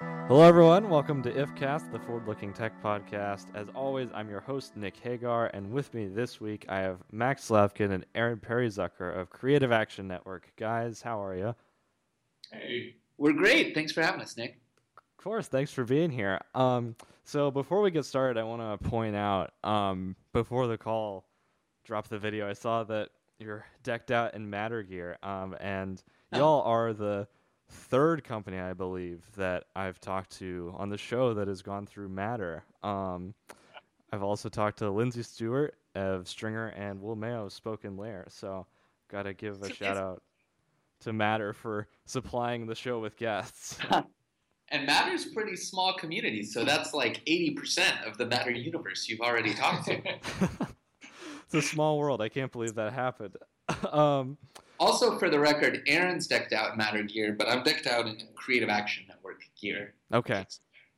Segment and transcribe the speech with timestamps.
[0.00, 0.88] Hello, everyone.
[0.88, 3.46] Welcome to IFCast, the forward looking tech podcast.
[3.54, 7.44] As always, I'm your host, Nick Hagar, and with me this week, I have Max
[7.44, 10.50] Slavkin and Aaron Perry Zucker of Creative Action Network.
[10.56, 11.54] Guys, how are you?
[12.52, 12.94] Hey.
[13.18, 13.74] We're great.
[13.74, 14.58] Thanks for having us, Nick.
[14.96, 15.48] Of course.
[15.48, 16.40] Thanks for being here.
[16.54, 21.26] Um, so, before we get started, I want to point out um, before the call
[21.84, 26.62] dropped the video, I saw that you're decked out in Matter gear, um, and y'all
[26.62, 27.26] are the
[27.70, 32.08] third company, I believe, that I've talked to on the show that has gone through
[32.08, 32.64] Matter.
[32.82, 33.34] Um,
[34.12, 38.26] I've also talked to Lindsay Stewart of Stringr and Will Mayo of Spoken Layer.
[38.28, 38.66] So,
[39.08, 40.22] got to give a So shout out
[41.00, 43.78] to Matter for supplying the show with guests.
[44.72, 49.52] And Matter's pretty small community, so that's like 80% of the Matter universe you've already
[49.52, 50.00] talked to.
[51.44, 52.22] it's a small world.
[52.22, 53.36] I can't believe that happened.
[53.90, 54.38] um,
[54.80, 58.16] also, for the record, Aaron's decked out in Matter gear, but I'm decked out in
[58.34, 60.46] Creative Action Network gear okay.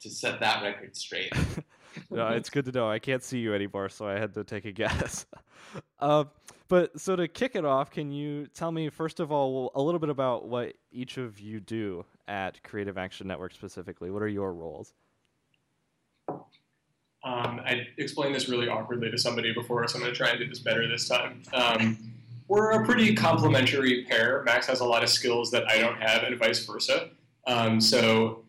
[0.00, 1.32] to set that record straight.
[2.10, 2.88] no, it's good to know.
[2.88, 5.26] I can't see you anymore, so I had to take a guess.
[5.98, 6.30] um,
[6.68, 9.98] but so to kick it off, can you tell me first of all a little
[9.98, 14.12] bit about what each of you do at Creative Action Network specifically?
[14.12, 14.94] What are your roles?
[17.24, 20.38] Um, I explained this really awkwardly to somebody before, so I'm going to try and
[20.38, 21.42] do this better this time.
[21.52, 22.12] Um,
[22.48, 24.42] we're a pretty complementary pair.
[24.44, 27.10] Max has a lot of skills that I don't have, and vice versa.
[27.46, 28.44] Um, so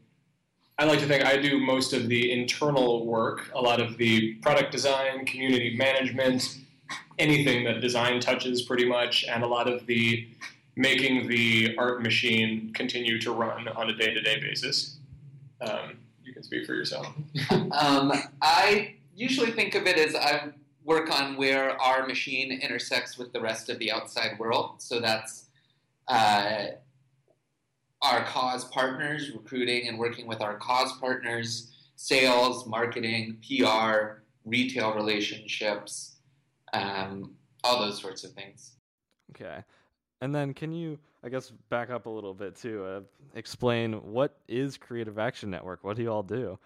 [0.78, 4.36] I like to think I do most of the internal work, a lot of the
[4.36, 6.58] product design, community management,
[7.20, 10.28] anything that design touches pretty much, and a lot of the
[10.76, 14.98] making the art machine continue to run on a day to day basis.
[15.62, 17.08] Um, you can speak for yourself.
[17.52, 20.50] um, I usually think of it as I
[20.86, 24.76] work on where our machine intersects with the rest of the outside world.
[24.82, 25.46] So that's
[26.08, 26.68] uh,
[28.02, 36.18] our cause partners, recruiting and working with our cause partners, sales, marketing, PR, retail relationships,
[36.74, 37.32] um,
[37.64, 38.74] all those sorts of things.
[39.32, 39.64] Okay.
[40.22, 42.84] And then can you, I guess, back up a little bit too?
[42.84, 43.02] Uh,
[43.36, 45.84] explain what is Creative Action Network?
[45.84, 46.60] What do you all do?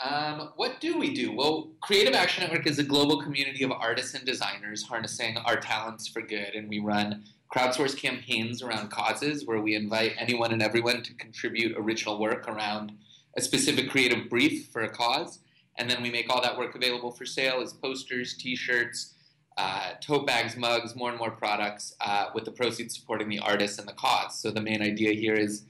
[0.00, 1.32] Um, what do we do?
[1.32, 6.08] Well, Creative Action Network is a global community of artists and designers harnessing our talents
[6.08, 7.24] for good, and we run
[7.54, 12.92] crowdsourced campaigns around causes where we invite anyone and everyone to contribute original work around
[13.36, 15.38] a specific creative brief for a cause,
[15.78, 19.14] and then we make all that work available for sale as posters, T-shirts,
[19.56, 23.78] uh, tote bags, mugs, more and more products, uh, with the proceeds supporting the artists
[23.78, 24.40] and the cause.
[24.40, 25.64] So the main idea here is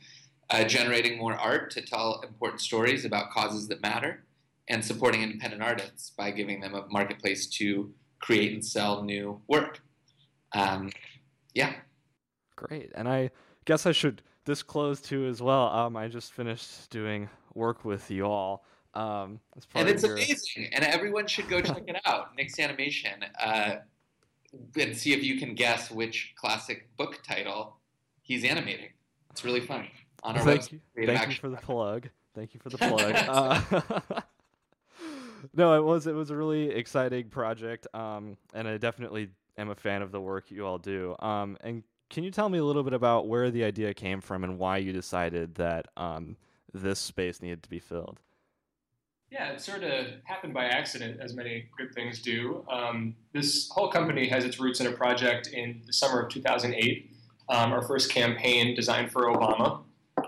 [0.50, 4.24] uh, generating more art to tell important stories about causes that matter,
[4.68, 9.80] and supporting independent artists by giving them a marketplace to create and sell new work.
[10.52, 10.90] Um,
[11.54, 11.74] yeah.
[12.56, 12.90] Great.
[12.94, 13.30] And I
[13.64, 15.68] guess I should disclose too as well.
[15.68, 18.64] Um, I just finished doing work with you all.
[18.94, 19.40] Um,
[19.72, 22.34] part And it's your- amazing, and everyone should go check it out.
[22.36, 23.76] Nick's Animation, uh,
[24.78, 27.76] and see if you can guess which classic book title
[28.22, 28.90] he's animating.
[29.30, 29.88] It's really fun.
[30.24, 30.80] On our Thank website, you.
[30.94, 32.08] Creative Thank you for the plug.
[32.34, 33.14] Thank you for the plug.
[33.14, 34.20] uh,
[35.54, 39.74] no, it was it was a really exciting project, um, and I definitely am a
[39.74, 41.14] fan of the work you all do.
[41.20, 44.44] Um, and can you tell me a little bit about where the idea came from
[44.44, 46.36] and why you decided that um,
[46.72, 48.20] this space needed to be filled?
[49.30, 52.64] Yeah, it sort of happened by accident, as many good things do.
[52.70, 57.10] Um, this whole company has its roots in a project in the summer of 2008,
[57.48, 59.82] um, our first campaign designed for Obama,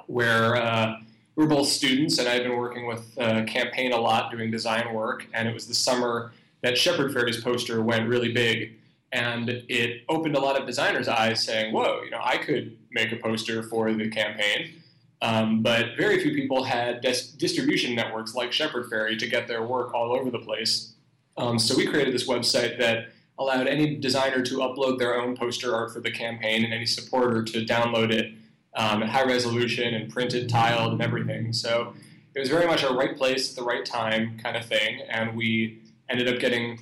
[0.06, 0.96] where uh,
[1.36, 4.50] we were both students, and I had been working with uh, campaign a lot, doing
[4.50, 8.72] design work, and it was the summer that Shepard Fairey's poster went really big,
[9.12, 13.12] and it opened a lot of designers' eyes, saying, "Whoa, you know, I could make
[13.12, 14.82] a poster for the campaign."
[15.22, 19.62] Um, but very few people had dis- distribution networks like Shepard Fairey to get their
[19.62, 20.92] work all over the place.
[21.38, 25.74] Um, so we created this website that allowed any designer to upload their own poster
[25.74, 28.32] art for the campaign and any supporter to download it
[28.76, 31.52] um, high resolution and printed, tiled and everything.
[31.52, 31.94] So
[32.34, 35.00] it was very much a right place at the right time kind of thing.
[35.08, 36.80] And we ended up getting,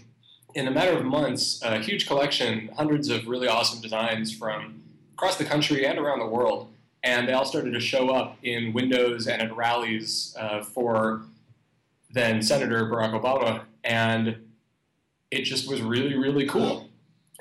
[0.55, 4.83] in a matter of months, a huge collection, hundreds of really awesome designs from
[5.15, 6.69] across the country and around the world
[7.05, 11.23] and they all started to show up in windows and at rallies uh, for
[12.11, 14.37] then Senator Barack Obama, and
[15.31, 16.84] it just was really, really cool.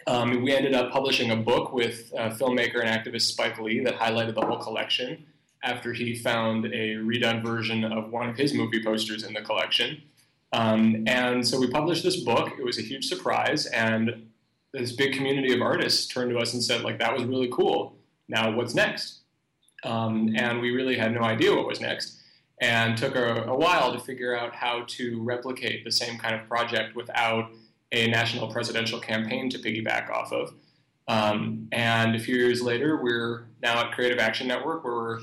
[0.07, 3.95] Um, we ended up publishing a book with uh, filmmaker and activist Spike Lee that
[3.95, 5.25] highlighted the whole collection
[5.63, 10.01] after he found a redone version of one of his movie posters in the collection.
[10.51, 12.51] Um, and so we published this book.
[12.59, 14.27] It was a huge surprise, and
[14.73, 17.95] this big community of artists turned to us and said, like, that was really cool.
[18.27, 19.21] Now, what's next?
[19.83, 22.19] Um, and we really had no idea what was next
[22.61, 26.47] and took a, a, while to figure out how to replicate the same kind of
[26.47, 27.51] project without
[27.93, 30.53] a national presidential campaign to piggyback off of.
[31.07, 35.19] Um, and a few years later, we're now at Creative Action Network, where we're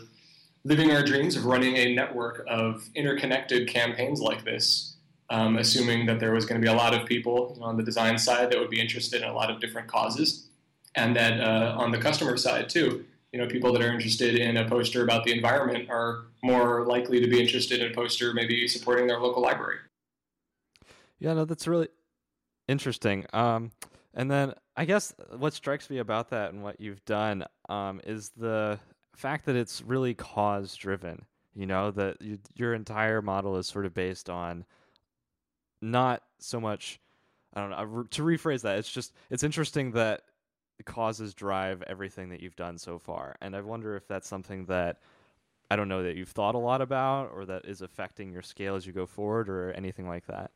[0.65, 4.97] living our dreams of running a network of interconnected campaigns like this,
[5.31, 8.19] um, assuming that there was going to be a lot of people on the design
[8.19, 10.49] side that would be interested in a lot of different causes,
[10.95, 14.57] and that uh, on the customer side too, you know, people that are interested in
[14.57, 18.67] a poster about the environment are more likely to be interested in a poster maybe
[18.67, 19.77] supporting their local library.
[21.21, 21.89] Yeah, no, that's really
[22.71, 23.27] interesting.
[23.33, 23.73] Um,
[24.15, 28.31] and then I guess what strikes me about that and what you've done um, is
[28.37, 28.79] the
[29.17, 31.27] fact that it's really cause driven.
[31.55, 34.65] You know that you, your entire model is sort of based on
[35.83, 37.01] not so much.
[37.53, 38.05] I don't know.
[38.05, 40.23] To rephrase that, it's just it's interesting that
[40.87, 44.99] causes drive everything that you've done so far, and I wonder if that's something that
[45.71, 48.77] I don't know that you've thought a lot about or that is affecting your scale
[48.77, 50.53] as you go forward or anything like that.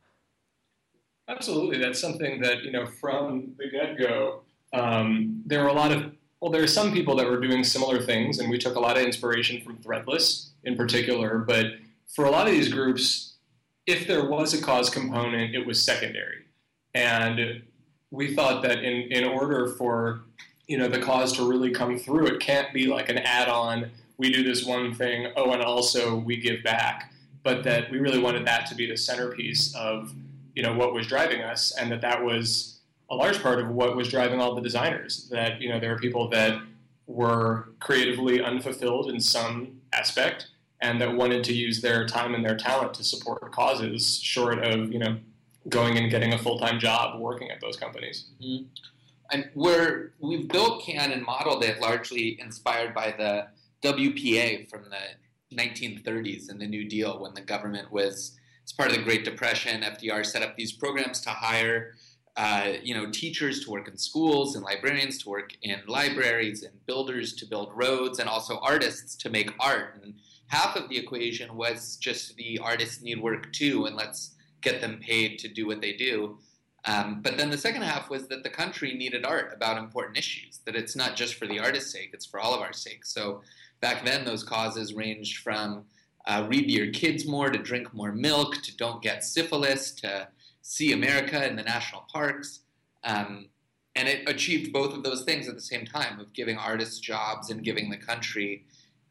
[1.28, 4.42] Absolutely, that's something that you know from the get go.
[4.72, 8.02] Um, there were a lot of well, there are some people that were doing similar
[8.02, 11.38] things, and we took a lot of inspiration from Threadless in particular.
[11.38, 11.66] But
[12.14, 13.34] for a lot of these groups,
[13.86, 16.44] if there was a cause component, it was secondary,
[16.92, 17.62] and
[18.10, 20.20] we thought that in in order for
[20.66, 23.90] you know the cause to really come through, it can't be like an add-on.
[24.18, 27.12] We do this one thing, oh, and also we give back.
[27.42, 30.14] But that we really wanted that to be the centerpiece of
[30.54, 32.80] you know what was driving us, and that that was
[33.10, 35.28] a large part of what was driving all the designers.
[35.30, 36.60] That you know there are people that
[37.06, 40.48] were creatively unfulfilled in some aspect,
[40.80, 44.92] and that wanted to use their time and their talent to support causes short of
[44.92, 45.18] you know
[45.68, 48.26] going and getting a full time job working at those companies.
[48.42, 48.64] Mm-hmm.
[49.30, 53.48] And we're we've built CAN and modeled it largely inspired by the
[53.82, 58.96] WPA from the 1930s and the New Deal when the government was as part of
[58.96, 61.94] the Great Depression, FDR set up these programs to hire,
[62.36, 66.74] uh, you know, teachers to work in schools and librarians to work in libraries and
[66.86, 70.00] builders to build roads and also artists to make art.
[70.02, 70.14] And
[70.48, 74.98] half of the equation was just the artists need work too, and let's get them
[75.00, 76.38] paid to do what they do.
[76.86, 80.60] Um, but then the second half was that the country needed art about important issues,
[80.66, 83.06] that it's not just for the artist's sake, it's for all of our sake.
[83.06, 83.42] So
[83.80, 85.84] back then, those causes ranged from
[86.26, 90.28] uh, read to your kids more, to drink more milk, to don't get syphilis, to
[90.62, 92.60] see America in the national parks.
[93.04, 93.48] Um,
[93.96, 97.50] and it achieved both of those things at the same time of giving artists jobs
[97.50, 98.64] and giving the country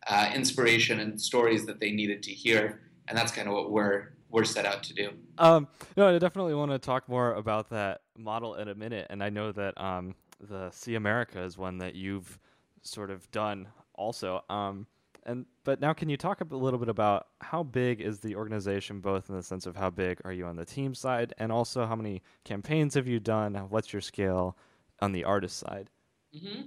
[0.07, 2.81] uh, inspiration and stories that they needed to hear.
[3.07, 5.11] And that's kind of what we're we're set out to do.
[5.37, 9.05] Um, no, I definitely want to talk more about that model in a minute.
[9.11, 12.39] And I know that um, the See America is one that you've
[12.81, 14.43] sort of done also.
[14.49, 14.87] Um,
[15.25, 18.99] and but now, can you talk a little bit about how big is the organization,
[18.99, 21.85] both in the sense of how big are you on the team side, and also
[21.85, 23.55] how many campaigns have you done?
[23.69, 24.57] What's your scale
[25.01, 25.89] on the artist side?
[26.35, 26.61] Mm-hmm.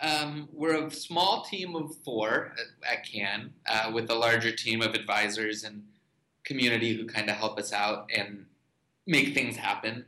[0.00, 2.54] Um, we're a small team of four
[2.90, 5.84] at, CAN, uh, with a larger team of advisors and
[6.44, 8.46] community who kind of help us out and
[9.06, 10.04] make things happen.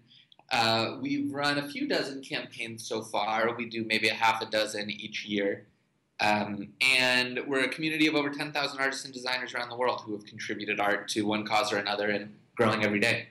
[0.50, 3.54] Uh, we've run a few dozen campaigns so far.
[3.56, 5.66] We do maybe a half a dozen each year.
[6.20, 10.12] Um, and we're a community of over 10,000 artists and designers around the world who
[10.12, 13.28] have contributed art to one cause or another and growing every day.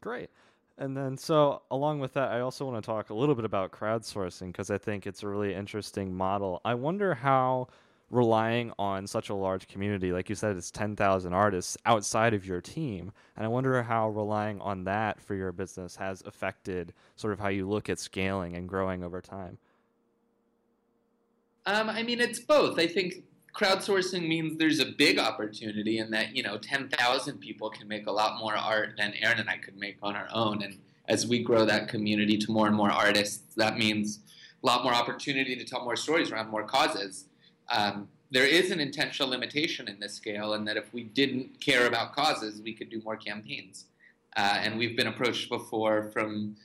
[0.00, 0.30] Great.
[0.78, 3.70] And then, so along with that, I also want to talk a little bit about
[3.70, 6.62] crowdsourcing because I think it's a really interesting model.
[6.64, 7.68] I wonder how
[8.10, 12.62] relying on such a large community, like you said, it's 10,000 artists outside of your
[12.62, 13.12] team.
[13.36, 17.48] And I wonder how relying on that for your business has affected sort of how
[17.48, 19.58] you look at scaling and growing over time.
[21.66, 22.78] Um, I mean, it's both.
[22.78, 23.24] I think
[23.54, 28.12] crowdsourcing means there's a big opportunity in that, you know, 10,000 people can make a
[28.12, 30.62] lot more art than Aaron and I could make on our own.
[30.62, 34.20] And as we grow that community to more and more artists, that means
[34.62, 37.26] a lot more opportunity to tell more stories around more causes.
[37.68, 41.86] Um, there is an intentional limitation in this scale, and that if we didn't care
[41.86, 43.86] about causes, we could do more campaigns.
[44.36, 46.56] Uh, and we've been approached before from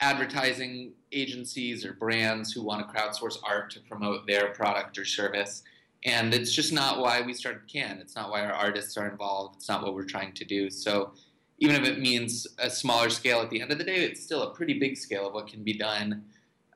[0.00, 5.62] advertising agencies or brands who want to crowdsource art to promote their product or service.
[6.04, 7.98] And it's just not why we started CAN.
[8.00, 9.56] It's not why our artists are involved.
[9.56, 10.68] It's not what we're trying to do.
[10.68, 11.12] So
[11.58, 14.42] even if it means a smaller scale at the end of the day, it's still
[14.42, 16.24] a pretty big scale of what can be done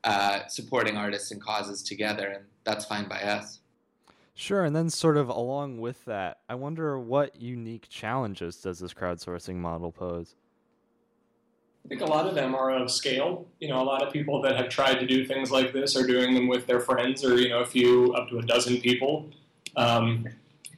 [0.04, 2.28] uh, supporting artists and causes together.
[2.28, 3.60] And that's fine by us.
[4.34, 4.64] Sure.
[4.64, 9.56] And then, sort of along with that, I wonder what unique challenges does this crowdsourcing
[9.56, 10.36] model pose?
[11.86, 13.46] I think a lot of them are of scale.
[13.60, 16.04] You know, a lot of people that have tried to do things like this are
[16.04, 19.26] doing them with their friends or, you know, a few up to a dozen people.
[19.76, 20.26] Um,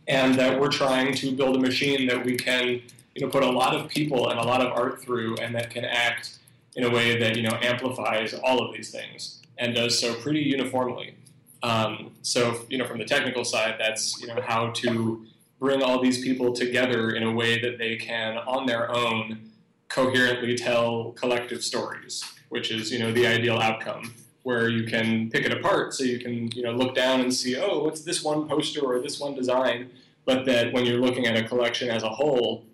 [0.06, 2.82] and that we're trying to build a machine that we can,
[3.14, 5.70] you know, put a lot of people and a lot of art through, and that
[5.70, 6.38] can act
[6.76, 10.40] in a way that you know amplifies all of these things and does so pretty
[10.40, 11.14] uniformly.
[11.62, 15.26] Um, so, you know, from the technical side, that's you know how to
[15.58, 19.50] bring all these people together in a way that they can, on their own,
[19.88, 24.14] coherently tell collective stories, which is you know the ideal outcome
[24.48, 27.56] where you can pick it apart so you can you know look down and see
[27.56, 29.90] oh what's this one poster or this one design
[30.24, 32.64] but that when you're looking at a collection as a whole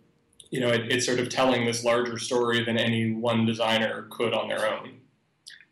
[0.51, 4.33] you know it, it's sort of telling this larger story than any one designer could
[4.33, 4.93] on their own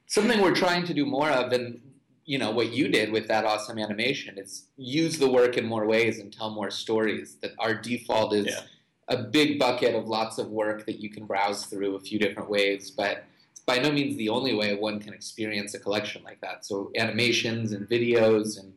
[0.07, 1.81] something we're trying to do more of and
[2.25, 5.87] you know what you did with that awesome animation is use the work in more
[5.87, 8.61] ways and tell more stories that our default is yeah.
[9.13, 12.49] A big bucket of lots of work that you can browse through a few different
[12.49, 16.41] ways but it's by no means the only way one can experience a collection like
[16.41, 16.65] that.
[16.65, 18.73] So animations and videos and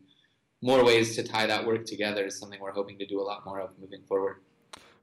[0.62, 3.46] more ways to tie that work together is something we're hoping to do a lot
[3.46, 4.38] more of moving forward.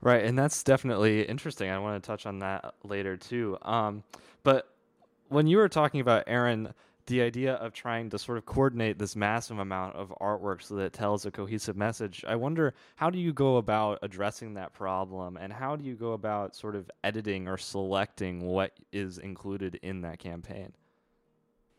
[0.00, 1.70] Right, and that's definitely interesting.
[1.70, 3.56] I want to touch on that later too.
[3.62, 4.02] Um,
[4.42, 4.68] but
[5.28, 6.74] when you were talking about Aaron,
[7.12, 10.84] the idea of trying to sort of coordinate this massive amount of artwork so that
[10.84, 15.36] it tells a cohesive message, I wonder how do you go about addressing that problem
[15.36, 20.00] and how do you go about sort of editing or selecting what is included in
[20.00, 20.72] that campaign?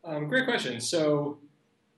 [0.04, 0.80] Um, great question.
[0.80, 1.38] So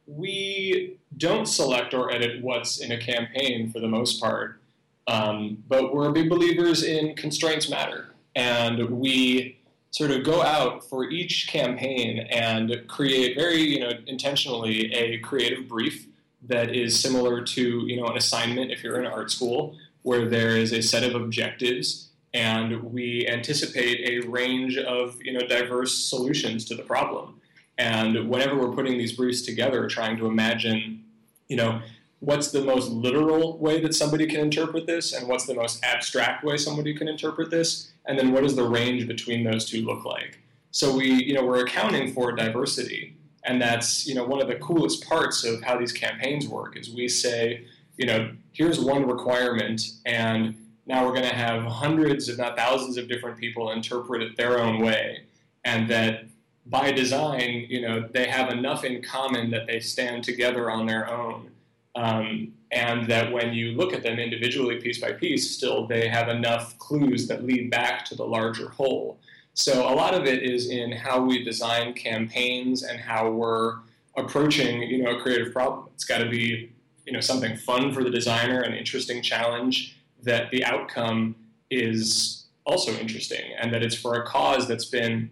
[0.07, 4.62] we don't select or edit what's in a campaign for the most part,
[5.09, 8.14] um, but we're big believers in constraints matter.
[8.35, 9.59] And we
[9.90, 15.69] sort of go out for each campaign and create very, you know, intentionally a creative
[15.69, 16.07] brief
[16.43, 20.50] that is similar to, you know, an assignment if you're in art school, where there
[20.50, 26.66] is a set of objectives and we anticipate a range of, you know, diverse solutions
[26.66, 27.40] to the problem.
[27.78, 31.05] And whenever we're putting these briefs together, trying to imagine,
[31.49, 31.81] you know,
[32.26, 36.42] what's the most literal way that somebody can interpret this and what's the most abstract
[36.42, 40.04] way somebody can interpret this and then what does the range between those two look
[40.04, 40.40] like?
[40.73, 44.56] So we you know we're accounting for diversity and that's you know one of the
[44.56, 47.64] coolest parts of how these campaigns work is we say
[47.97, 52.97] you know here's one requirement and now we're going to have hundreds if not thousands
[52.97, 55.21] of different people interpret it their own way
[55.64, 56.25] and that
[56.66, 61.09] by design you know they have enough in common that they stand together on their
[61.09, 61.52] own
[61.97, 66.29] um, and that when you look at them individually, piece by piece, still they have
[66.29, 69.19] enough clues that lead back to the larger whole.
[69.55, 73.76] So a lot of it is in how we design campaigns and how we're
[74.17, 75.88] approaching, you know, a creative problem.
[75.95, 76.71] It's got to be,
[77.07, 81.35] you know, something fun for the designer, an interesting challenge that the outcome
[81.71, 85.31] is also interesting, and that it's for a cause that's been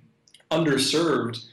[0.51, 1.45] underserved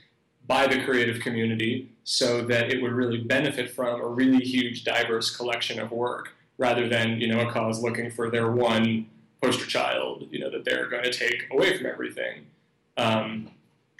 [0.47, 5.33] by the creative community so that it would really benefit from a really huge, diverse
[5.33, 9.07] collection of work rather than, you know, a cause looking for their one
[9.41, 12.45] poster child, you know, that they're going to take away from everything.
[12.97, 13.49] Um,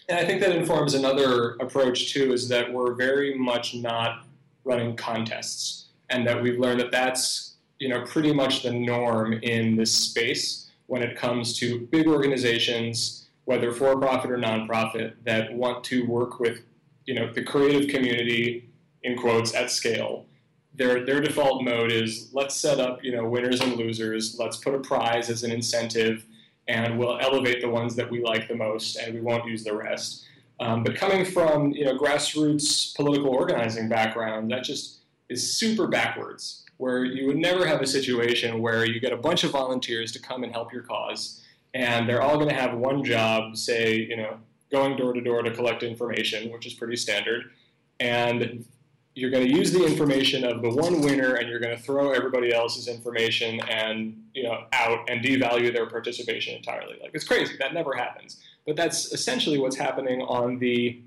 [0.09, 4.25] and I think that informs another approach too, is that we're very much not
[4.65, 9.77] running contests, and that we've learned that that's you know pretty much the norm in
[9.77, 15.85] this space when it comes to big organizations, whether for profit or nonprofit, that want
[15.85, 16.59] to work with
[17.05, 18.69] you know the creative community
[19.03, 20.25] in quotes at scale.
[20.73, 24.37] Their their default mode is let's set up you know winners and losers.
[24.39, 26.25] Let's put a prize as an incentive
[26.67, 29.75] and we'll elevate the ones that we like the most and we won't use the
[29.75, 30.25] rest.
[30.59, 36.65] Um, but coming from you know grassroots political organizing background that just is super backwards
[36.77, 40.19] where you would never have a situation where you get a bunch of volunteers to
[40.19, 41.41] come and help your cause
[41.73, 44.37] and they're all going to have one job say you know
[44.71, 47.51] going door to door to collect information, which is pretty standard.
[47.99, 48.65] And
[49.13, 52.11] you're going to use the information of the one winner and you're going to throw
[52.11, 56.97] everybody else's information and you know out and devalue their participation entirely.
[57.01, 57.55] Like it's crazy.
[57.59, 58.41] That never happens.
[58.65, 61.01] But that's essentially what's happening on the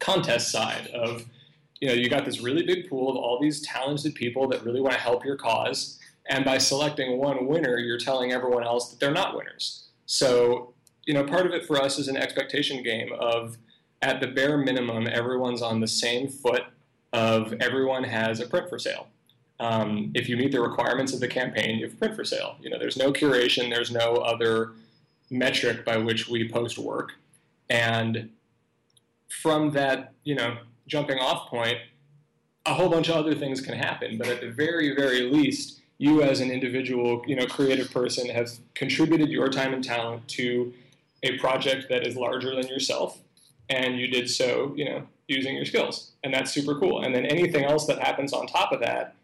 [0.00, 1.24] contest side of
[1.80, 4.80] you know you got this really big pool of all these talented people that really
[4.80, 6.00] want to help your cause.
[6.28, 9.84] And by selecting one winner you're telling everyone else that they're not winners.
[10.06, 10.73] So
[11.06, 13.56] you know, part of it for us is an expectation game of,
[14.02, 16.64] at the bare minimum, everyone's on the same foot
[17.12, 19.08] of everyone has a print for sale.
[19.60, 22.56] Um, if you meet the requirements of the campaign, you have print for sale.
[22.60, 24.72] You know, there's no curation, there's no other
[25.30, 27.12] metric by which we post work,
[27.70, 28.30] and
[29.28, 31.78] from that, you know, jumping off point,
[32.66, 34.18] a whole bunch of other things can happen.
[34.18, 38.50] But at the very, very least, you as an individual, you know, creative person have
[38.74, 40.72] contributed your time and talent to
[41.24, 43.18] a project that is larger than yourself,
[43.68, 47.02] and you did so, you know, using your skills, and that's super cool.
[47.02, 49.14] And then anything else that happens on top of that,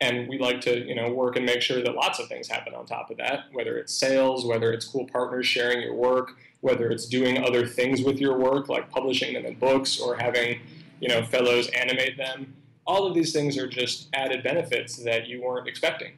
[0.00, 2.74] and we like to you know work and make sure that lots of things happen
[2.74, 6.90] on top of that whether it's sales whether it's cool partners sharing your work whether
[6.90, 10.60] it's doing other things with your work like publishing them in books or having
[11.00, 12.54] you know fellows animate them
[12.86, 16.12] all of these things are just added benefits that you weren't expecting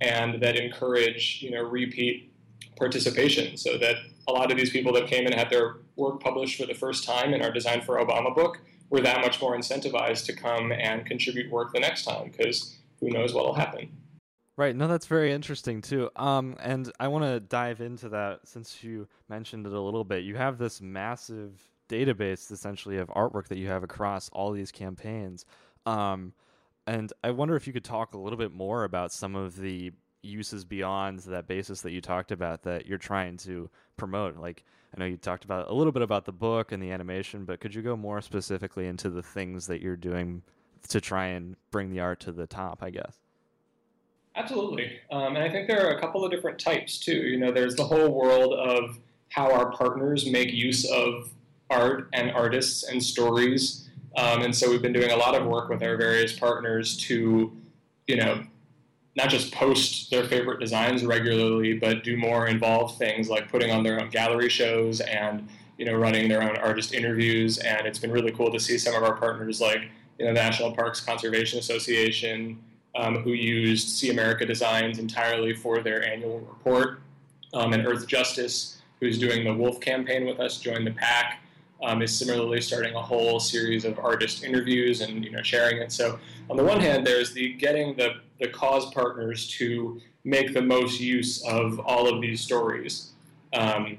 [0.00, 2.32] and that encourage you know repeat
[2.76, 3.96] participation so that
[4.28, 7.04] a lot of these people that came and had their work published for the first
[7.04, 11.06] time in our design for obama book were that much more incentivized to come and
[11.06, 13.88] contribute work the next time because who knows what will happen.
[14.56, 14.74] Right.
[14.74, 16.08] No, that's very interesting too.
[16.16, 20.24] Um, and I want to dive into that since you mentioned it a little bit.
[20.24, 25.44] You have this massive database essentially of artwork that you have across all these campaigns.
[25.84, 26.32] Um,
[26.86, 29.92] and I wonder if you could talk a little bit more about some of the
[30.26, 34.36] uses beyond that basis that you talked about that you're trying to promote.
[34.36, 34.64] Like
[34.94, 37.60] I know you talked about a little bit about the book and the animation, but
[37.60, 40.42] could you go more specifically into the things that you're doing
[40.88, 43.18] to try and bring the art to the top, I guess.
[44.34, 44.98] Absolutely.
[45.10, 47.16] Um, and I think there are a couple of different types too.
[47.16, 48.98] You know, there's the whole world of
[49.30, 51.30] how our partners make use of
[51.70, 53.88] art and artists and stories.
[54.16, 57.56] Um, and so we've been doing a lot of work with our various partners to,
[58.06, 58.44] you know,
[59.16, 63.82] not just post their favorite designs regularly, but do more involved things like putting on
[63.82, 67.58] their own gallery shows and, you know, running their own artist interviews.
[67.58, 70.72] And it's been really cool to see some of our partners like you know, National
[70.72, 72.62] Parks Conservation Association,
[72.94, 77.00] um, who used See America Designs entirely for their annual report,
[77.54, 81.40] um, and Earthjustice, who's doing the Wolf campaign with us, Join the Pack,
[81.82, 85.92] um, is similarly starting a whole series of artist interviews and you know sharing it.
[85.92, 86.18] So
[86.48, 91.00] on the one hand, there's the getting the the cause partners to make the most
[91.00, 93.12] use of all of these stories,
[93.52, 93.98] um,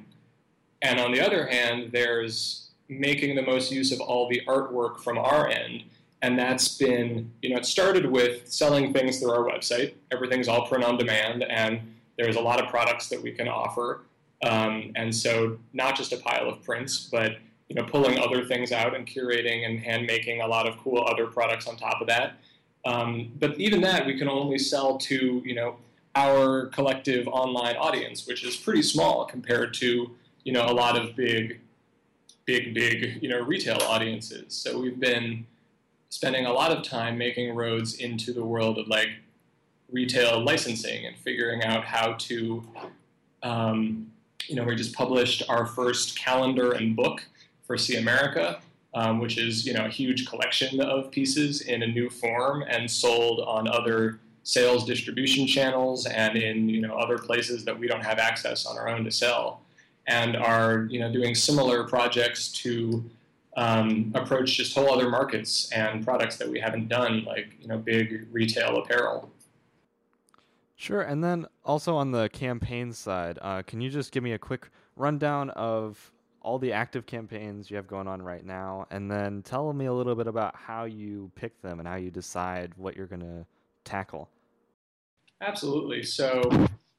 [0.81, 5.17] and on the other hand, there's making the most use of all the artwork from
[5.17, 5.83] our end.
[6.21, 9.93] And that's been you know it started with selling things through our website.
[10.11, 11.81] Everything's all print on demand and
[12.17, 14.01] there's a lot of products that we can offer.
[14.43, 17.37] Um, and so not just a pile of prints but
[17.69, 21.03] you know pulling other things out and curating and hand making a lot of cool
[21.07, 22.37] other products on top of that
[22.87, 25.75] um, but even that we can only sell to you know
[26.15, 30.09] our collective online audience which is pretty small compared to
[30.43, 31.59] you know a lot of big
[32.47, 34.55] big big you know retail audiences.
[34.55, 35.45] So we've been
[36.09, 39.09] spending a lot of time making roads into the world of like
[39.91, 42.63] retail licensing and figuring out how to
[43.43, 44.09] um,
[44.47, 47.23] you know we just published our first calendar and book
[47.65, 48.59] for see america
[48.93, 52.89] um, which is you know a huge collection of pieces in a new form and
[52.89, 58.03] sold on other sales distribution channels and in you know other places that we don't
[58.03, 59.61] have access on our own to sell
[60.07, 63.03] and are you know doing similar projects to
[63.57, 67.77] um, approach just whole other markets and products that we haven't done, like you know
[67.77, 69.31] big retail apparel.
[70.75, 74.37] Sure, and then also on the campaign side, uh, can you just give me a
[74.37, 76.11] quick rundown of
[76.47, 79.93] all the active campaigns you have going on right now, and then tell me a
[79.93, 83.45] little bit about how you pick them and how you decide what you're going to
[83.83, 84.29] tackle?
[85.41, 86.03] Absolutely.
[86.03, 86.41] So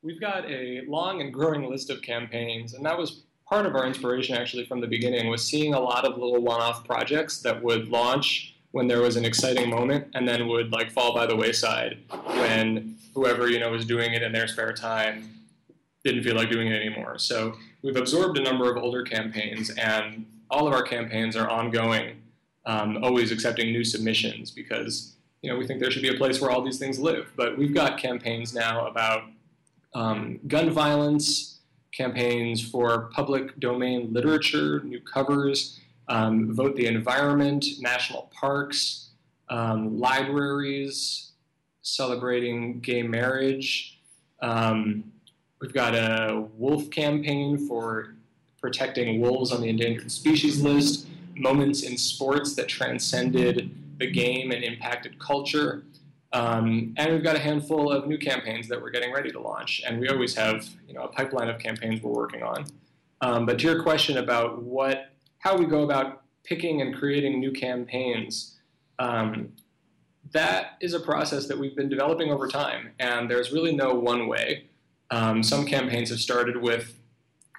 [0.02, 3.86] we've got a long and growing list of campaigns, and that was part of our
[3.86, 7.88] inspiration actually from the beginning was seeing a lot of little one-off projects that would
[7.88, 11.96] launch when there was an exciting moment and then would like fall by the wayside
[12.26, 15.30] when whoever you know was doing it in their spare time
[16.04, 20.26] didn't feel like doing it anymore so we've absorbed a number of older campaigns and
[20.50, 22.22] all of our campaigns are ongoing
[22.66, 26.40] um, always accepting new submissions because you know we think there should be a place
[26.40, 29.24] where all these things live but we've got campaigns now about
[29.94, 31.58] um, gun violence
[31.92, 39.10] campaigns for public domain literature, new covers, um, Vote the Environment, national parks,
[39.48, 41.32] um, libraries,
[41.82, 43.98] celebrating gay marriage.
[44.40, 45.12] Um,
[45.60, 48.14] we've got a wolf campaign for
[48.60, 54.64] protecting wolves on the endangered species list, moments in sports that transcended the game and
[54.64, 55.84] impacted culture.
[56.32, 59.82] Um, and we've got a handful of new campaigns that we're getting ready to launch,
[59.86, 62.66] and we always have you know a pipeline of campaigns we're working on.
[63.20, 67.50] Um, but to your question about what, how we go about picking and creating new
[67.50, 68.58] campaigns,
[68.98, 69.52] um,
[70.32, 74.28] that is a process that we've been developing over time, and there's really no one
[74.28, 74.67] way.
[75.10, 76.94] Um, some campaigns have started with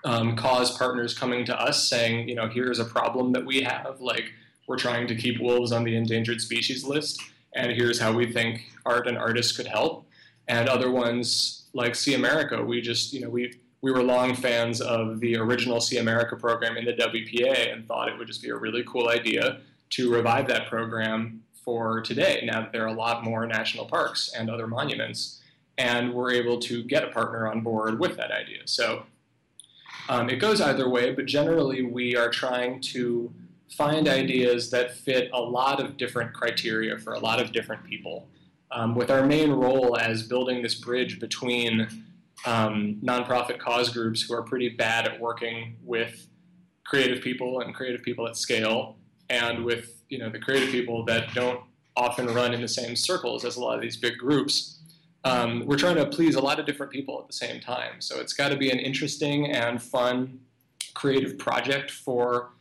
[0.05, 3.99] um, cause partners coming to us saying, you know, here's a problem that we have,
[3.99, 4.31] like
[4.67, 7.21] we're trying to keep wolves on the endangered species list
[7.53, 10.05] and here's how we think art and artists could help.
[10.47, 14.81] And other ones like See America, we just, you know, we we were long fans
[14.81, 18.49] of the original See America program in the WPA and thought it would just be
[18.49, 19.59] a really cool idea
[19.91, 24.33] to revive that program for today now that there are a lot more national parks
[24.37, 25.41] and other monuments.
[25.79, 28.59] And we're able to get a partner on board with that idea.
[28.65, 29.03] So
[30.07, 33.33] um, it goes either way, but generally we are trying to
[33.71, 38.27] find ideas that fit a lot of different criteria for a lot of different people.
[38.71, 41.87] Um, with our main role as building this bridge between
[42.45, 46.27] um, nonprofit cause groups who are pretty bad at working with
[46.85, 48.97] creative people and creative people at scale,
[49.29, 51.61] and with you know the creative people that don't
[51.95, 54.78] often run in the same circles as a lot of these big groups.
[55.23, 57.99] Um, we're trying to please a lot of different people at the same time.
[57.99, 60.39] So it's got to be an interesting and fun
[60.93, 62.51] creative project for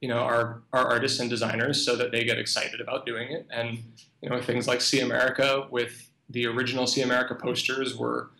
[0.00, 3.46] you know our, our artists and designers so that they get excited about doing it.
[3.50, 3.82] And
[4.22, 8.30] you know things like See America with the original See America posters were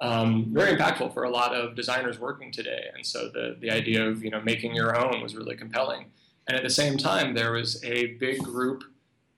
[0.00, 2.86] um, very impactful for a lot of designers working today.
[2.94, 6.06] And so the the idea of you know making your own was really compelling.
[6.46, 8.84] And at the same time, there was a big group,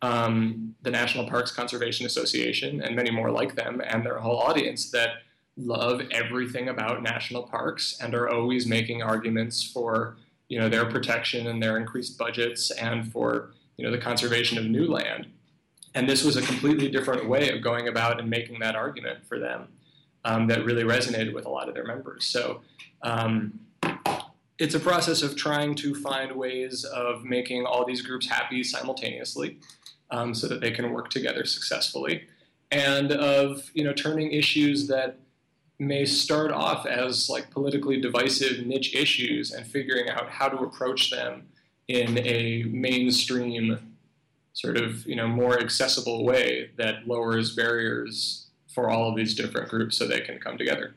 [0.03, 4.91] um, the National Parks Conservation Association, and many more like them, and their whole audience
[4.91, 5.11] that
[5.57, 10.17] love everything about national parks and are always making arguments for
[10.49, 14.65] you know their protection and their increased budgets and for you know the conservation of
[14.65, 15.27] new land.
[15.95, 19.39] And this was a completely different way of going about and making that argument for
[19.39, 19.69] them
[20.27, 22.27] um, that really resonated with a lot of their members.
[22.27, 22.61] So
[23.03, 23.59] um,
[24.59, 29.59] it's a process of trying to find ways of making all these groups happy simultaneously
[30.11, 32.27] um, so that they can work together successfully.
[32.71, 35.19] And of you know turning issues that
[35.79, 41.11] may start off as like politically divisive niche issues and figuring out how to approach
[41.11, 41.47] them
[41.89, 43.95] in a mainstream
[44.53, 49.69] sort of you know more accessible way that lowers barriers for all of these different
[49.69, 50.95] groups so they can come together.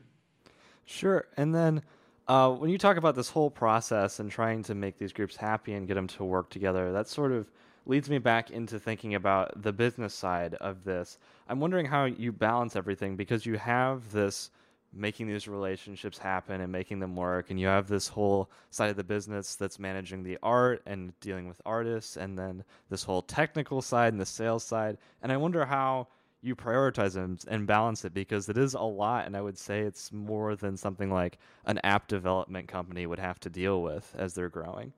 [0.84, 1.28] Sure.
[1.36, 1.82] And then
[2.28, 5.72] uh, when you talk about this whole process and trying to make these groups happy
[5.74, 7.50] and get them to work together, that sort of
[7.90, 11.18] leads me back into thinking about the business side of this.
[11.48, 14.52] I'm wondering how you balance everything because you have this
[14.92, 18.96] making these relationships happen and making them work, and you have this whole side of
[18.96, 23.82] the business that's managing the art and dealing with artists, and then this whole technical
[23.82, 24.96] side and the sales side.
[25.22, 26.06] And I wonder how
[26.42, 29.80] you prioritize them and balance it because it is a lot and i would say
[29.80, 34.32] it's more than something like an app development company would have to deal with as
[34.32, 34.90] they're growing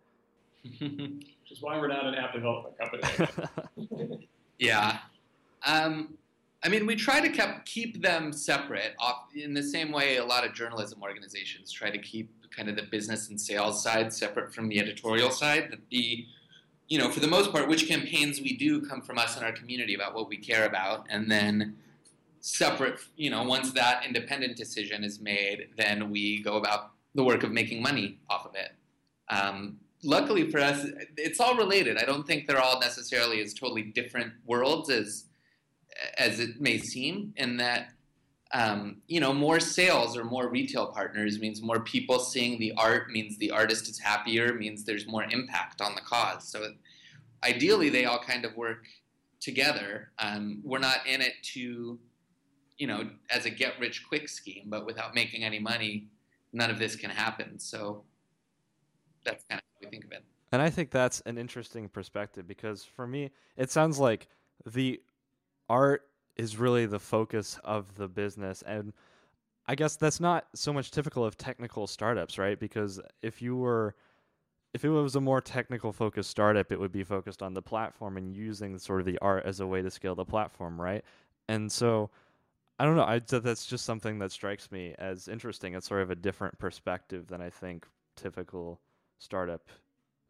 [0.64, 4.28] which is why we're not an app development company.
[4.58, 4.98] Yeah.
[5.66, 6.14] Um,
[6.62, 8.94] i mean we try to keep, keep them separate.
[9.34, 12.84] In the same way a lot of journalism organizations try to keep kind of the
[12.84, 16.26] business and sales side separate from the editorial side that the
[16.92, 19.52] you know, for the most part, which campaigns we do come from us and our
[19.52, 21.74] community about what we care about, and then
[22.40, 27.44] separate, you know, once that independent decision is made, then we go about the work
[27.44, 28.72] of making money off of it.
[29.30, 30.86] Um, luckily for us,
[31.16, 31.98] it's all related.
[31.98, 35.26] I don't think they're all necessarily as totally different worlds as
[36.16, 37.90] as it may seem, in that
[38.54, 43.10] um, you know, more sales or more retail partners means more people seeing the art,
[43.10, 46.48] means the artist is happier, means there's more impact on the cause.
[46.48, 46.72] So
[47.42, 48.84] ideally, they all kind of work
[49.40, 50.12] together.
[50.18, 51.98] Um, we're not in it to,
[52.76, 56.08] you know, as a get rich quick scheme, but without making any money,
[56.52, 57.58] none of this can happen.
[57.58, 58.04] So
[59.24, 60.24] that's kind of we think of it.
[60.52, 64.28] And I think that's an interesting perspective because for me, it sounds like
[64.66, 65.00] the
[65.68, 66.02] art
[66.36, 68.92] is really the focus of the business and
[69.66, 72.58] I guess that's not so much typical of technical startups, right?
[72.58, 73.94] Because if you were
[74.74, 78.16] if it was a more technical focused startup, it would be focused on the platform
[78.16, 81.04] and using sort of the art as a way to scale the platform, right?
[81.48, 82.10] And so
[82.78, 83.04] I don't know.
[83.04, 85.74] I that's just something that strikes me as interesting.
[85.74, 88.80] It's sort of a different perspective than I think typical
[89.22, 89.68] startup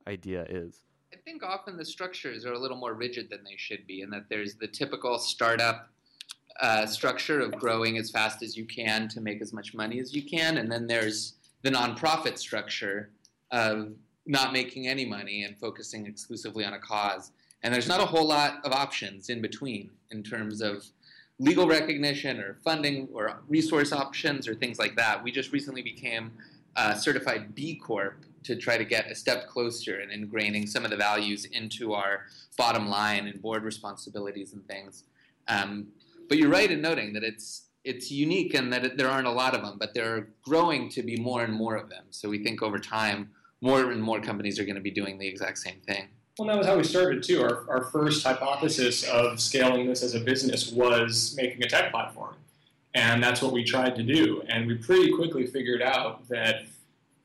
[0.06, 0.84] idea is.
[1.12, 4.12] I think often the structures are a little more rigid than they should be, and
[4.12, 5.88] that there's the typical startup
[6.60, 10.14] uh, structure of growing as fast as you can to make as much money as
[10.14, 13.10] you can, and then there's the nonprofit structure
[13.50, 13.92] of
[14.26, 17.32] not making any money and focusing exclusively on a cause.
[17.62, 20.84] And there's not a whole lot of options in between in terms of
[21.38, 25.22] legal recognition or funding or resource options or things like that.
[25.22, 26.32] We just recently became
[26.76, 30.90] a certified B Corp to try to get a step closer in ingraining some of
[30.90, 32.26] the values into our
[32.56, 35.04] bottom line and board responsibilities and things.
[35.48, 35.88] Um,
[36.28, 39.32] but you're right in noting that it's it's unique and that it, there aren't a
[39.32, 42.04] lot of them, but they're growing to be more and more of them.
[42.10, 45.26] So we think over time, more and more companies are going to be doing the
[45.26, 46.08] exact same thing.
[46.38, 47.42] Well, that was how we started too.
[47.42, 52.36] Our, our first hypothesis of scaling this as a business was making a tech platform.
[52.94, 54.42] And that's what we tried to do.
[54.48, 56.66] And we pretty quickly figured out that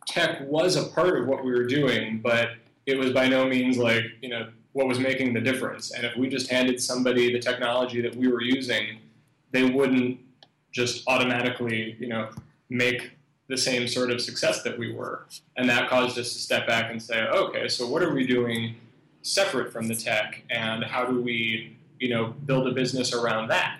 [0.08, 2.52] tech was a part of what we were doing, but
[2.86, 5.92] it was by no means like, you know, what was making the difference.
[5.92, 9.00] And if we just handed somebody the technology that we were using,
[9.52, 10.20] they wouldn't
[10.72, 12.30] just automatically, you know,
[12.70, 13.12] make
[13.48, 15.26] the same sort of success that we were.
[15.56, 18.76] And that caused us to step back and say, okay, so what are we doing
[19.22, 23.80] separate from the tech and how do we, you know, build a business around that?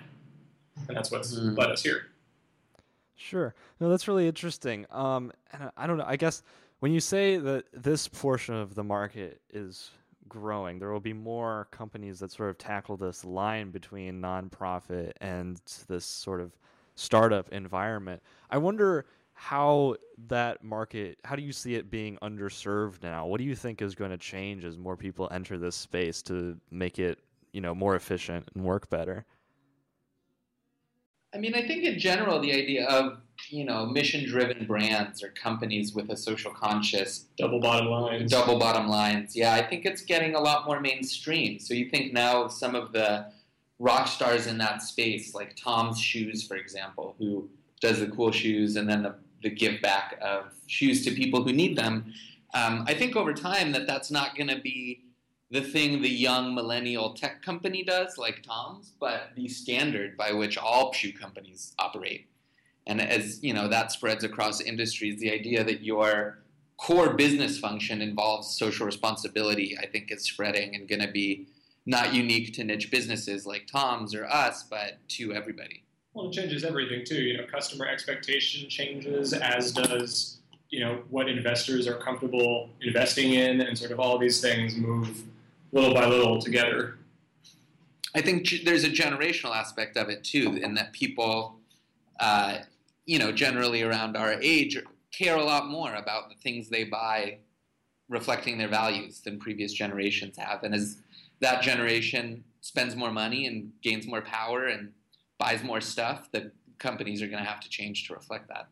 [0.88, 1.56] And that's what's mm.
[1.56, 2.07] led us here.
[3.18, 3.52] Sure.
[3.80, 4.86] No, that's really interesting.
[4.90, 6.04] Um, and I don't know.
[6.06, 6.44] I guess
[6.78, 9.90] when you say that this portion of the market is
[10.28, 15.60] growing, there will be more companies that sort of tackle this line between nonprofit and
[15.88, 16.52] this sort of
[16.94, 18.22] startup environment.
[18.50, 19.04] I wonder
[19.34, 23.80] how that market how do you see it being underserved now what do you think
[23.80, 27.20] is going to change as more people enter this space to make it
[27.52, 29.24] you know more efficient and work better
[31.34, 35.28] i mean i think in general the idea of you know mission driven brands or
[35.30, 40.02] companies with a social conscious double bottom lines double bottom lines yeah i think it's
[40.02, 43.26] getting a lot more mainstream so you think now some of the
[43.78, 47.48] rock stars in that space like tom's shoes for example who
[47.80, 51.52] does the cool shoes and then the the give back of shoes to people who
[51.52, 52.12] need them.
[52.54, 55.04] Um, I think over time that that's not going to be
[55.50, 60.58] the thing the young millennial tech company does, like Tom's, but the standard by which
[60.58, 62.26] all shoe companies operate.
[62.86, 65.20] And as you know, that spreads across industries.
[65.20, 66.38] The idea that your
[66.76, 71.46] core business function involves social responsibility, I think, is spreading and going to be
[71.86, 75.84] not unique to niche businesses like Tom's or us, but to everybody.
[76.12, 77.22] Well, it changes everything too.
[77.22, 80.38] You know, customer expectation changes, as does
[80.70, 85.22] you know what investors are comfortable investing in, and sort of all these things move
[85.72, 86.98] little by little together.
[88.14, 91.60] I think there's a generational aspect of it too, in that people,
[92.20, 92.58] uh,
[93.06, 94.78] you know, generally around our age,
[95.12, 97.38] care a lot more about the things they buy,
[98.08, 100.62] reflecting their values than previous generations have.
[100.64, 100.98] And as
[101.40, 104.92] that generation spends more money and gains more power and
[105.38, 108.68] buys more stuff, that companies are going to have to change to reflect that.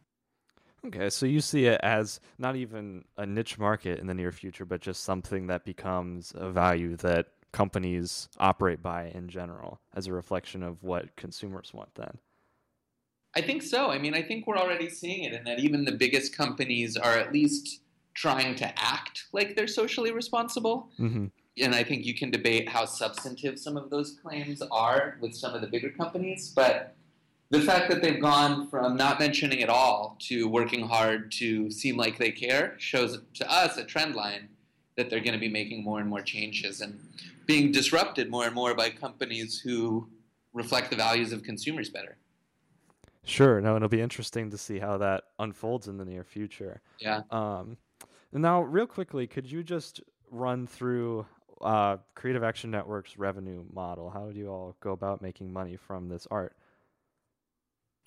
[0.87, 4.65] Okay, so you see it as not even a niche market in the near future,
[4.65, 10.13] but just something that becomes a value that companies operate by in general as a
[10.13, 12.19] reflection of what consumers want then.
[13.35, 13.91] I think so.
[13.91, 17.19] I mean, I think we're already seeing it in that even the biggest companies are
[17.19, 17.81] at least
[18.15, 20.91] trying to act like they're socially responsible.
[20.99, 21.27] Mm-hmm
[21.59, 25.55] and I think you can debate how substantive some of those claims are with some
[25.55, 26.95] of the bigger companies, but
[27.51, 31.97] the fact that they've gone from not mentioning at all to working hard to seem
[31.97, 34.49] like they care shows to us a trend line
[34.97, 36.99] that they're going to be making more and more changes and
[37.47, 40.09] being disrupted more and more by companies who
[40.53, 42.17] reflect the values of consumers better.
[43.25, 43.61] Sure.
[43.61, 46.81] No, it'll be interesting to see how that unfolds in the near future.
[46.99, 47.23] Yeah.
[47.31, 47.77] Um,
[48.33, 51.27] now, real quickly, could you just run through
[51.61, 54.11] uh, Creative Action Network's revenue model?
[54.11, 56.57] How do you all go about making money from this art?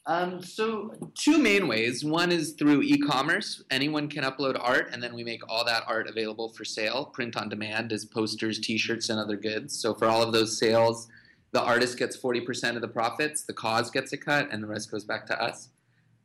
[0.09, 2.03] Um, so two main ways.
[2.03, 3.63] One is through e-commerce.
[3.69, 7.37] Anyone can upload art, and then we make all that art available for sale, print
[7.37, 9.79] on demand as posters, T-shirts, and other goods.
[9.79, 11.07] So for all of those sales,
[11.51, 14.89] the artist gets 40% of the profits, the cause gets a cut, and the rest
[14.89, 15.69] goes back to us.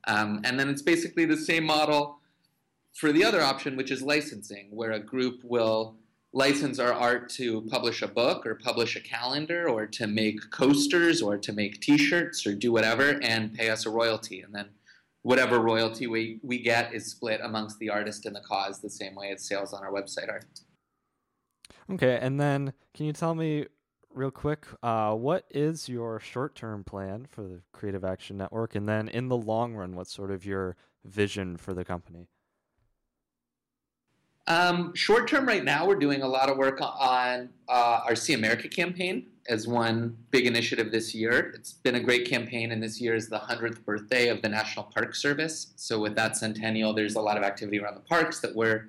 [0.07, 2.21] Um, and then it's basically the same model
[2.95, 5.97] for the other option, which is licensing, where a group will
[6.35, 11.23] license our art to publish a book or publish a calendar or to make coasters
[11.23, 14.41] or to make t-shirts or do whatever and pay us a royalty.
[14.41, 14.71] And then
[15.23, 19.15] whatever royalty we, we get is split amongst the artist and the cause the same
[19.15, 20.41] way as sales on our website are
[21.91, 23.67] okay and then can you tell me
[24.15, 28.75] real quick uh, what is your short-term plan for the creative action network?
[28.75, 32.29] And then in the long run what's sort of your vision for the company
[34.47, 38.35] um, short term, right now, we're doing a lot of work on uh, our See
[38.35, 41.53] America campaign as one big initiative this year.
[41.55, 44.85] It's been a great campaign, and this year is the 100th birthday of the National
[44.87, 45.73] Park Service.
[45.77, 48.89] So, with that centennial, there's a lot of activity around the parks that we're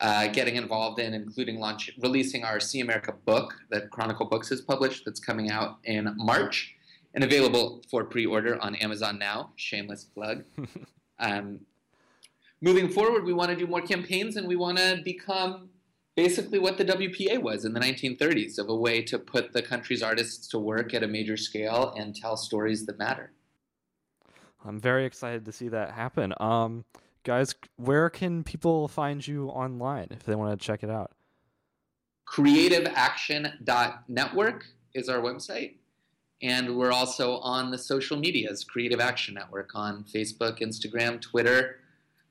[0.00, 4.60] uh, getting involved in, including launch, releasing our See America book that Chronicle Books has
[4.60, 6.74] published that's coming out in March
[7.14, 9.52] and available for pre order on Amazon now.
[9.56, 10.44] Shameless plug.
[11.20, 11.60] um,
[12.60, 15.70] moving forward, we want to do more campaigns and we want to become
[16.16, 20.02] basically what the WPA was in the 1930s of a way to put the country's
[20.02, 23.32] artists to work at a major scale and tell stories that matter.
[24.64, 26.34] I'm very excited to see that happen.
[26.40, 26.84] Um,
[27.22, 31.12] guys, where can people find you online if they want to check it out?
[32.28, 35.76] CreativeAction.network is our website.
[36.42, 41.80] And we're also on the social medias, Creative Action Network on Facebook, Instagram, Twitter,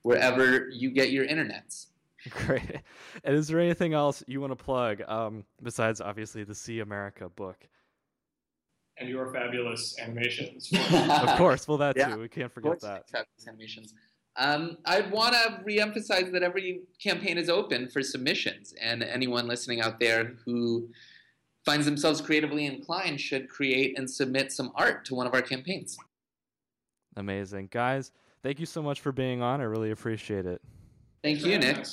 [0.07, 1.87] wherever you get your internets.
[2.29, 2.81] Great.
[3.25, 7.27] And is there anything else you want to plug um, besides obviously the See America
[7.29, 7.67] book?
[8.97, 10.71] And your fabulous animations.
[10.91, 11.67] of course.
[11.67, 12.15] Well, that Yeah.
[12.15, 12.21] too.
[12.21, 13.09] We can't forget that.
[13.09, 13.93] Fabulous animations.
[14.37, 19.81] Um, I'd want to reemphasize that every campaign is open for submissions, and anyone listening
[19.81, 20.89] out there who
[21.65, 25.97] finds themselves creatively inclined should create and submit some art to one of our campaigns.
[27.15, 27.69] Amazing.
[27.71, 28.11] Guys,
[28.47, 29.59] thank you so much for being on.
[29.59, 30.61] I really appreciate it.
[31.21, 31.85] Thank you, Nick.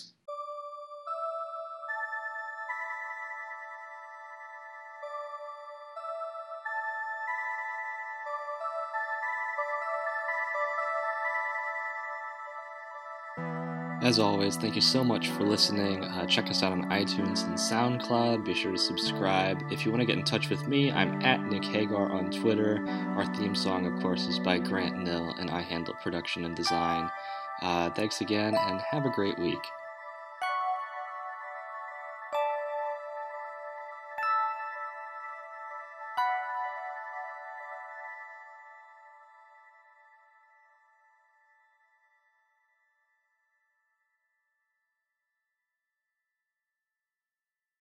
[14.05, 16.05] As always, thank you so much for listening.
[16.05, 18.45] Uh, check us out on iTunes and SoundCloud.
[18.45, 19.63] Be sure to subscribe.
[19.73, 22.85] If you want to get in touch with me, I'm at Nick Hagar on Twitter.
[23.17, 27.11] Our theme song, of course, is by Grant Nil, and I handle production and design.
[27.63, 29.65] Uh, thanks again, and have a great week.